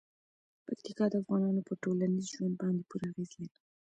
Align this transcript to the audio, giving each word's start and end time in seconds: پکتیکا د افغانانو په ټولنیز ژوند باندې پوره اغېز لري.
پکتیکا 0.65 1.05
د 1.09 1.13
افغانانو 1.23 1.61
په 1.67 1.73
ټولنیز 1.83 2.25
ژوند 2.33 2.53
باندې 2.61 2.81
پوره 2.89 3.05
اغېز 3.11 3.31
لري. 3.41 3.59